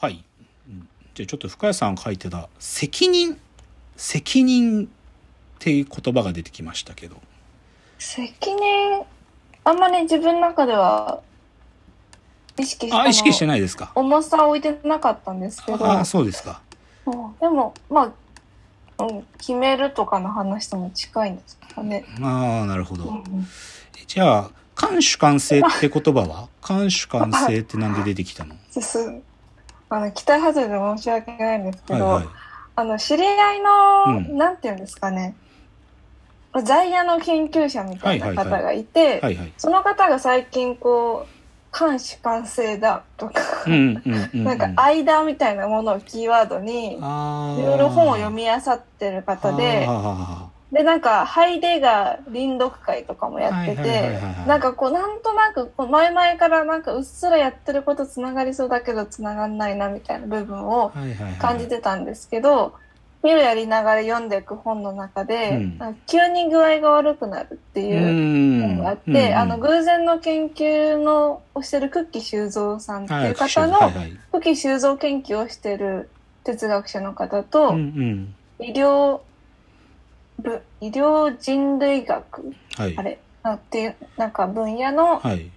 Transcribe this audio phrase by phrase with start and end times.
[0.00, 0.24] はい。
[0.68, 3.40] うんじゃあちょっと深谷さんが書いてた責任、
[3.96, 4.88] 責任っ
[5.58, 7.16] ていう言葉が出てきましたけど。
[7.98, 9.02] 責任、
[9.64, 11.20] あんまり自分の中では
[12.56, 13.60] 意識してあ、意識してない。
[13.60, 13.90] ですか？
[13.96, 16.60] 重さを置いてなかったんですけど、ああ、そうですか。
[17.06, 18.12] うんでも、ま
[18.98, 22.04] あ、うん、決めるとかの話とも近いんですかね。
[22.22, 23.04] ああ、なるほど。
[23.04, 23.48] うんうん
[24.06, 26.48] じゃあ、監主完成って言葉は？
[26.66, 28.54] 監主完成ってなんで出てきたの？
[28.72, 29.20] で す
[29.90, 32.34] あの期待外れで申し訳ないんですけど、はいはい。
[32.76, 35.34] あの知り合いの、うんなんていうんですかね
[36.64, 39.20] 在野の研究者みたいな方がいて。
[39.56, 41.38] その方が最近こう
[41.78, 43.42] 監視完成だとか。
[43.66, 60.92] なんか間みたいなものをキーワードにいろいろ本を読み漁ってる方であでなんかハイデガー臨読会とかもやっててなんかこうなんとなく前々からなんかうっすらやってることつながりそうだけどつながんないなみたいな部分を。
[61.40, 62.74] 感じてたんですけど、
[63.22, 65.98] 見るやりながら読んでいく本の中で、うん。
[66.06, 73.78] 急に具合が悪くなるっていう本があって、あの偶然の研究のをしてる久喜修造さんっていう方の
[74.32, 74.96] 久喜修造。
[74.96, 76.10] 研究をしてる
[76.44, 78.34] 哲学者の方と、うんうん。
[78.60, 79.22] 医療ぶ
[80.80, 82.54] 医療人類学？
[82.76, 83.02] はいあ。
[83.02, 83.18] れ？
[83.42, 85.50] なんていうなんか分野のはい。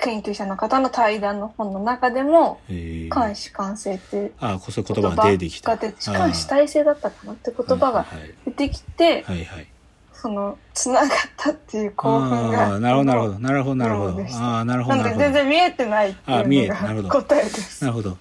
[0.00, 5.66] 研究者の方の対談の本の中でもえー監視完成っていう言葉が出てきて
[6.12, 9.66] 監視体制だったかなって言葉がはい出てきて、はいはい。
[10.12, 13.38] そのつながったっていう興奮がなるほどなるほど。
[13.40, 14.96] なるほどなるほどなるほどななるほど。
[14.98, 18.18] ので全然見えてないっていう答えですなるほど。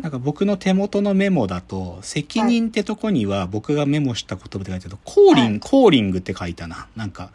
[0.00, 5.60] なんか僕の手元のメモだと、責任ってとこには僕がメモした言葉で書いてあると、コーリング、はい。
[5.60, 6.88] コーリングって書いたな。
[6.96, 7.30] なんか、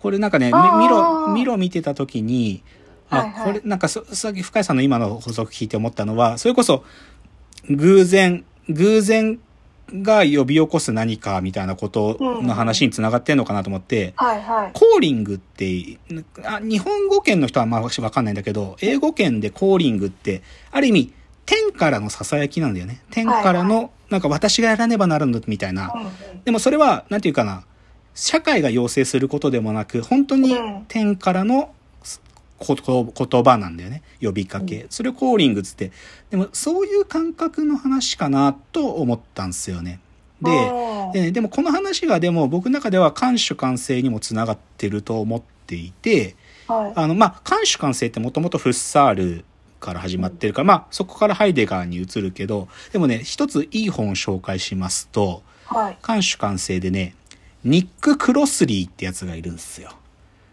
[0.00, 2.62] これなんかね、ミロ、ミロ見てた時に、
[3.10, 3.46] あ、はいはい。
[3.46, 6.84] これなんかそ、さっき深井さんの今の補足聞いて思ったのは、それこそ、
[7.68, 9.38] 偶然、偶然
[9.92, 14.70] が呼び起こす何かみたいなことの話につながってんのかなと思って、はいはい。
[14.72, 15.98] コーリングって、
[16.44, 20.42] あ日本語圏の人はまあわかんないんだけど、英語圏でコーリングって、
[20.72, 21.14] ある意味、天
[21.76, 23.02] からの囁きなんだよね。
[23.10, 25.92] 天からの、なんか私がやらねばなるんだみたいな。
[26.44, 27.64] でもそれは、なんていうかな、
[28.14, 31.70] 社会が要請することでもなく、本当にうん天からの
[32.58, 34.02] こと言葉なんだよね。
[34.20, 34.86] 呼びかけ。
[34.90, 35.92] それをコーリングっつって。
[36.30, 40.00] でもそういう感覚の話かなと思ったんですよね。
[40.40, 49.44] で、うんでねでもこの話がでも僕の中では監守完成にもつながってると思っていて、はいあの、まあ、監守完成ってもともとフッサール
[49.80, 55.98] から始まってるから、まあ、そこからハイデガーに移るけど、でもね、一ついい本を紹介しますと、はい。
[56.06, 57.14] 監守完成でね、
[57.64, 59.90] ニック・クロスリーってやつがいるんですよ。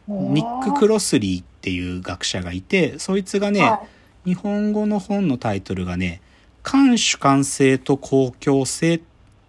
[0.07, 3.83] ニック・クロスリーっていう学者がいて、そいつがね、は
[4.25, 6.21] 日本語の本のタイトルがね、
[6.69, 9.01] 監守完成と公共性、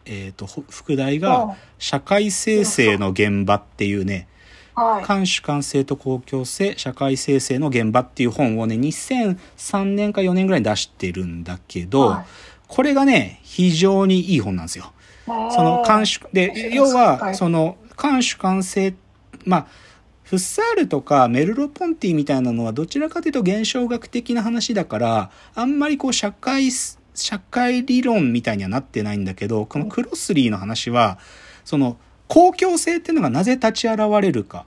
[0.05, 1.21] えっ、と、ほ副題うん。
[1.21, 4.29] が、社会生成の現場っていうね、
[4.75, 12.25] は守完成と公共性、社会生成の現場っていう本をね、2003年か4年ぐらいに出してるんだけど、はい。
[12.67, 14.93] これがね、非常にいい本なんですよ。
[15.27, 17.35] その監守、で、要は、はい。
[17.35, 18.95] その、監守完成、
[19.45, 19.67] まあ、
[20.25, 26.71] フッサールとかメルロ・ポンティみたいなのはどちらかというと現象学的な話だから、あんまりこう社会、
[27.15, 31.19] 社会理論みたいにはなってないんだけど、このクロスリーの話は、
[31.65, 31.99] その、
[32.35, 34.67] 公共性っていうのがなぜ立ち現れるか。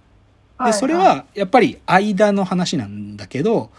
[0.63, 3.71] で、それはやっぱり間の話なんだけど、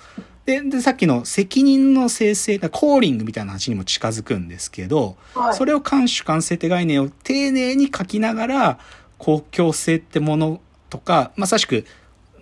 [0.44, 8.78] で、でさっきの責任の生成、コーリングみたいな話にも近づくんですけど、はいそれを監守完成って概念を丁寧に書きながら、
[9.16, 10.60] 公共性ってもの
[10.90, 11.86] とか、まさしく、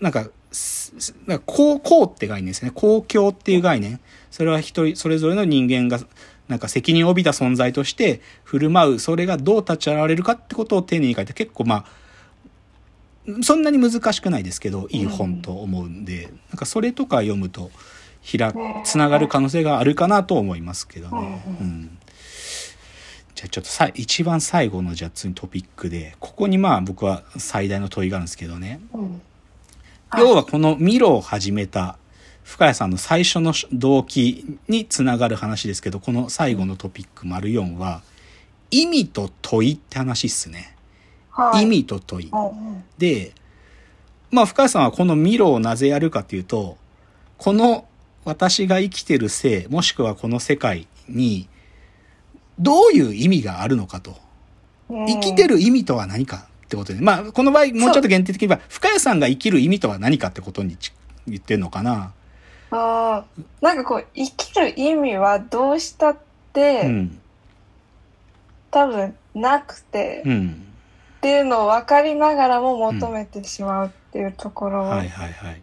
[0.01, 0.27] なんか、
[1.29, 2.73] なんか公公って概念ですね。
[2.75, 4.01] 公共っていう概念。
[4.33, 6.01] それは一人、それぞれの人間が、
[6.49, 17.71] なんか責任を帯びた存在として振る舞う、それがどう立ち現れるかってことを丁寧に書いて、結構まあ、そんなに難しくないですけど、いい本と思うんで、なんかそれとか読むと、
[18.21, 18.53] ひら、
[18.85, 21.43] つながる可能性があるかなと思いますけどね。
[21.61, 21.99] うん。
[23.35, 28.81] じゃあちょっとさ、一番最後のじゃあ次トピックで、ここにまあ僕は最大の問いがあるんですけどね。
[28.93, 29.21] うん
[30.17, 31.99] 要はこのミロを始めた
[32.47, 38.03] 深谷さんの最初の動機につながる話ですけど、この最後のトピック丸4は、
[38.71, 40.77] 意味と問いって話っすね。
[41.31, 42.29] はい意味と問い。
[42.33, 43.33] うんうんで、
[44.31, 46.79] まあ深谷さんはこのミロをなぜやるかというと、
[47.37, 47.87] この
[48.25, 51.49] 私が生きてる生、もしくはこの世界に、
[52.61, 54.17] どういう意味があるのかと。
[54.89, 60.93] 生きてる意味とは何かってことで、まあ、この場合、もうちょっと限定的に言えば、深谷さんが生きる意味とは何かってことにち
[61.27, 62.13] 言ってんのかな。
[62.71, 66.17] あーなんかこう生きる意味はどうしたっ
[66.53, 67.21] て、うん。
[68.71, 70.67] 多分なくて、うん。
[71.19, 75.63] っていうのを分かりながらも求めてしまうっていうところはいはいはい。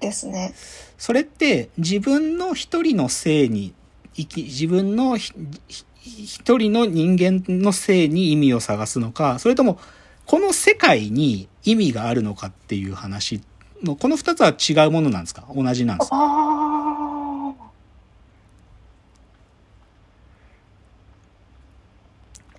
[0.00, 0.54] ですね。
[0.98, 3.74] それって自分の一人の性に
[4.14, 9.78] 生き、自分の一人の人間の性に意味を探すのか、それとも
[10.26, 13.40] この世界に意味があるのかっていう話
[13.82, 15.44] の、この二つは違うものなんですか？
[15.54, 16.16] 同じなんですか？
[16.16, 17.70] ああ。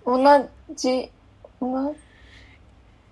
[0.05, 0.17] 同
[0.75, 1.09] じ、
[1.61, 1.99] 同じ？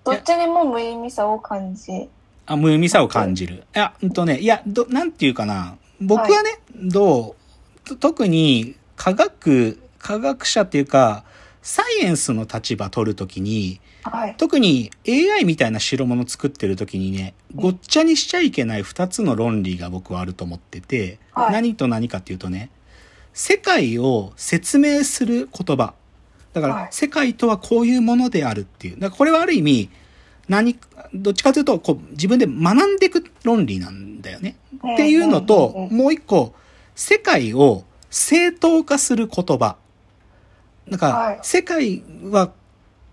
[0.03, 2.09] どっちにも無意味さを感じ。
[2.47, 3.63] あ、無意味さを感じる。
[3.75, 5.77] いや、うんとね、いや、ど、なんていうかな。
[6.01, 7.35] 僕はね、ど
[7.85, 11.23] う、と特に科学、科学者っていうか、
[11.61, 14.35] サイエンスの立場取るときに、はい。
[14.37, 22.69] 特に AI みたいな代物作ってる時にね、ごっちゃにしちゃいけない二つの論理が僕はあると思ってて、はい何と何かっていうとね、
[23.33, 25.93] 世界を説明する言葉。
[26.53, 28.95] だから、はい世界とはこういうものであるっていう。
[28.95, 29.89] だからこれはある意味、
[30.47, 30.77] 何、
[31.13, 34.57] どっちかというと、こう、自分で学んでいく論理なんだよね。
[34.93, 36.53] っていうのと、もう一個、
[36.95, 39.77] 世界を正当化する言葉。
[40.87, 42.51] なんか、はい世界は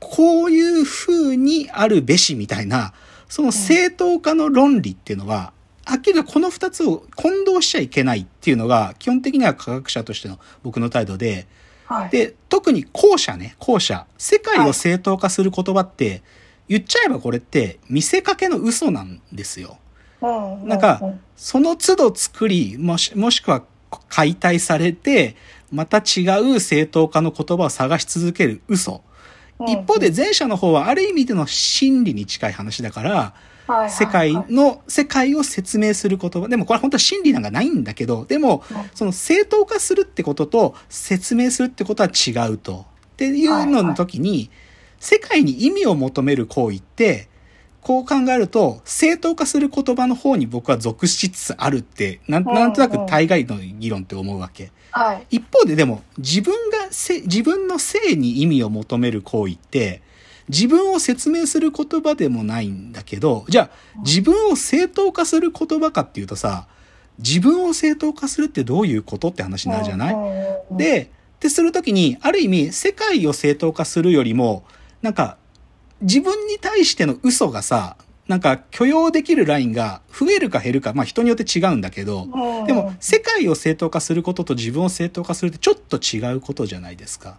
[0.01, 2.93] こういう風にあるべしみたいな、
[3.29, 5.53] その正当化の論理っていうのは、
[5.85, 11.47] はっきりとこの二つを混同しちゃいけないっていうのが、基本的には科学者としての僕の態度で、
[11.87, 12.11] はい。
[12.11, 14.07] で、特に後者ね、後者。
[14.19, 16.23] 世界を正当化する言葉って、
[16.69, 19.79] 言っちゃえばこれって見せかけの嘘なんですよ。
[20.21, 20.27] う
[20.65, 23.63] んなんかうんその都度作り、もし、もしくは
[24.09, 25.37] 解体されて、
[25.71, 29.03] また違う正当化の言葉を探し続ける嘘。
[29.61, 33.35] うん一方で前者の方はある意味での真理に近い話だから、
[33.91, 36.49] 世界の、世界を説明する言葉。
[36.49, 42.87] でもこれ本当は真理なんかないんだけど、でもうん、その正当化するってことと説明するってことは違うと。
[43.15, 44.51] っていうのの時に、
[45.01, 47.29] 世界に意味を求める行為って、
[47.89, 54.73] こう考えると、正当化する言葉の方に僕は属しつつあるって、なんなんとなく大概の議論って思うわけ。
[54.91, 55.27] はい。
[55.39, 60.03] 一方ででも、自分がせ、自分の性に意味を求める行為って、
[60.51, 66.67] 自分を説明する言葉でもないんだけど、じゃあ、自分を正当化する言葉かっていうとさ、
[67.19, 70.15] 自分を正当化するってどういうことって話になるじゃない、
[70.75, 74.65] いで、ってするときに、ある意味、世界を正当化するよりも、
[75.01, 75.38] なんか、
[76.03, 77.97] 自分に対しての嘘がさ、
[78.29, 82.29] なんか許容できるラインが増えるか減るか、まあ人によって違うんだけど、
[82.67, 87.39] でも、世界を正当化することと自分を正当化するってちょっと違うことじゃないですか。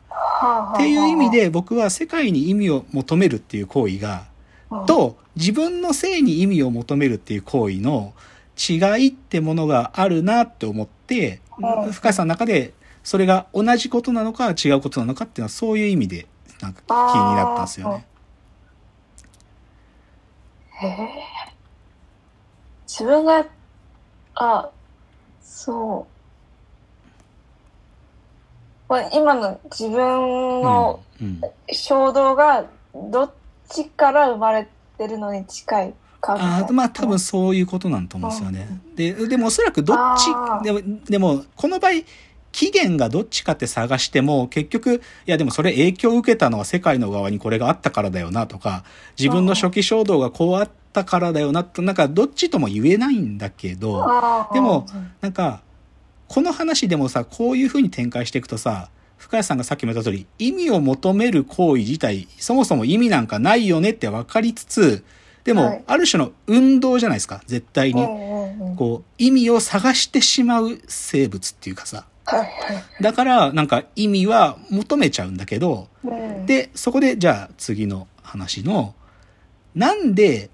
[0.74, 4.26] っていう意味、で僕は世界に意味を求めるっていう行為が、
[4.88, 8.14] と自分の性に意味を求めるっていう行為の
[8.58, 11.92] 違いってものがあるなって思って、うん。
[11.92, 12.74] 深井さんの中で
[13.04, 16.28] それが同じことなのか違うことなのかっていうのはそういう意味で
[16.62, 18.06] なんか気になったんですよね。
[20.82, 21.10] へえ。
[22.88, 23.46] 自分が、
[24.36, 24.70] あ、
[25.42, 26.20] そう。
[28.90, 31.00] まあ今の自分の
[31.72, 33.32] 衝動がどっ
[33.70, 34.68] ちから生まれ
[34.98, 38.68] てるのに近いかみたいなあーまあ多分そういうことなんと思うんですよね。
[38.96, 40.26] で、でもおそらくどっち
[40.64, 41.92] でも、でもこの場合、
[42.52, 48.84] 期限がどっちかって探しても、結局、いやでもそれ影響を受けたのは世界の側にこれがあったからだよなとか、
[49.18, 54.06] 自分の初期衝動がこうあったからだよなと、なんかどっちとも言えないんだけど、
[54.54, 54.86] でも、
[55.22, 55.62] なんか、
[56.28, 65.04] この話でもさ、こういう風に展開していくとさ、深谷さんがさっきも言った通り、意味を求める行為自体、そもそも意味なんかないよねって分かりつつ、
[65.44, 68.06] でも、はいある種の運動じゃないですか、絶対に。
[68.78, 72.06] こう、意味を探してしまう生物っていうかさ。
[72.30, 78.94] はいはいだから、なんか意味は求めちゃうんだけど、うんで、そこで、じゃあ次の話の、
[79.76, 80.50] なんで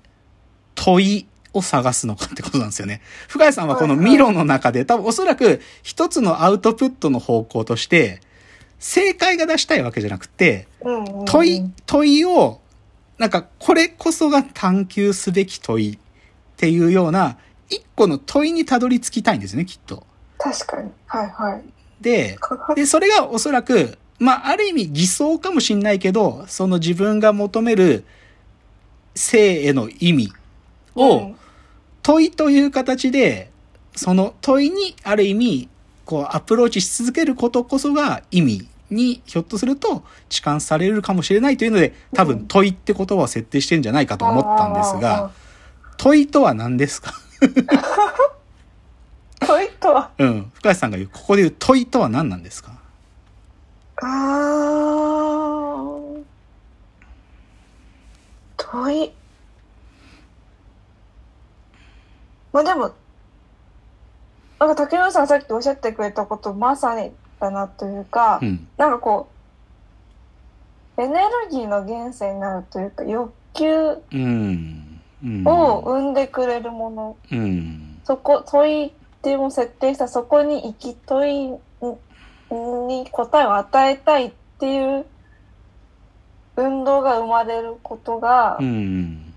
[0.76, 3.02] 問いを探すのかってことなんですよね。
[3.28, 8.22] 深谷さんはこのミロの中で、多分おそらく一つのアウトプットの方向として、
[8.80, 12.62] 正解が出したいわけじゃなくて、うんうんうん問い、問いを、
[13.18, 15.98] なんかこれこそが探求すべき問いっ
[16.58, 17.38] ていうような、
[17.70, 20.05] 一個の問いにたどり着きたいんですね、きっと。
[20.54, 20.92] 確かに。
[21.08, 21.64] はいはい。
[22.02, 22.38] で、
[22.76, 28.04] で、それがおそらく、まあ、ある意味偽装かもしんないけど、その自分が求める
[29.16, 30.34] 性への意味
[30.96, 31.34] を
[32.04, 33.50] 問いという形で、
[33.96, 35.70] その問いにある意味、
[36.06, 45.32] こうアプローチし続けることこそが意味にひょっとすると痴漢されるかもしれないというので、多分問いって言葉を設定してんじゃないかと思ったんですが、
[45.98, 47.14] 問いとは何ですか？
[49.46, 50.52] 問いとは、うん。
[50.54, 52.72] 深谷さんが言う、ここで言う問いとは何なんですか？
[54.02, 56.24] あー。
[58.58, 59.14] 問い。
[62.54, 62.92] まあでも、
[64.60, 68.68] なんか竹野さんさっきおっしゃってくれたことまさにだなというか、うん。
[68.78, 69.30] なんかこ
[70.98, 73.98] う、エネルギーの源泉になるというか、欲求。
[75.46, 78.00] を生んでくれるもの、うん。
[78.04, 78.94] そこ、問い
[79.26, 81.50] っていうのを設定したそこに行き問い
[82.52, 85.08] に答えを与えたいっていう
[86.56, 89.34] 運動が生まれることがうん。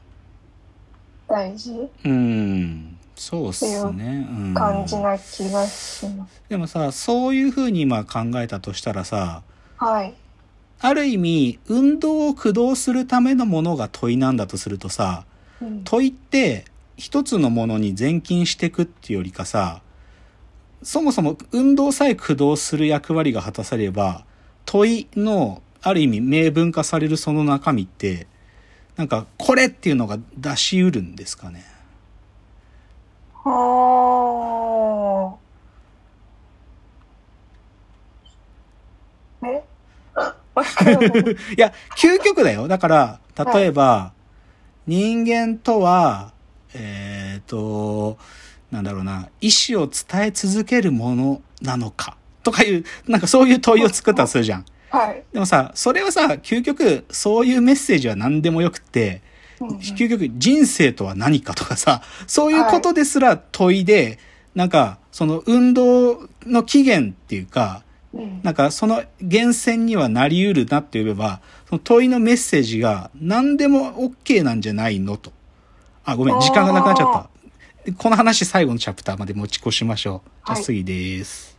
[1.27, 2.99] 大事うん。
[3.17, 4.29] そうっすね。
[4.31, 4.55] うん。
[4.55, 6.43] 感じな気がします。
[6.51, 9.43] でもさ、そういうふうに今考えたとしたらさ、
[9.79, 10.13] はい。
[10.81, 15.25] ある意味、運動を駆動するためのものが問いなんだとするとさ、
[15.63, 16.67] うん問いって
[16.99, 19.81] 一つのものに前進していくっていうよりかさ、
[20.83, 24.25] そもそも運動さえ駆動する役割が果たされれば、
[24.67, 28.27] 問いのある意味明文化されるその中身って、
[28.97, 31.65] なんかこれっていうのが出しうるんですかね？
[33.45, 35.39] は
[39.43, 39.47] あ。
[39.47, 39.65] え？
[41.57, 42.67] いや、究極だよ。
[42.67, 43.21] だから、
[43.55, 44.13] 例えば、
[44.89, 46.33] 人間とは、
[46.75, 48.19] えっ、と、
[48.71, 54.65] なんだろうな、意思を伝え続けるものなのか、とかいう、なんかそういう問いを作ったとするじゃん。
[54.91, 55.23] はい。
[55.33, 59.23] でもさ、それはさ、究極、そういうメッセージは何でもよくって、
[59.61, 64.19] うんうん究極、人生とは何かとかさ、そういうことですら問いで、
[64.55, 67.83] なんか、その運動の起源っていうか、
[68.15, 75.33] うんなんかその源泉にはなり得るなって言えば、その問いのメッセージが何でも OK なんじゃないのと。
[76.11, 77.93] あ、ごめん、時間がなくなっちゃった。
[77.99, 80.31] この話最後のチャプターまで持ち越しましょう。
[80.47, 81.58] じゃあはい次です。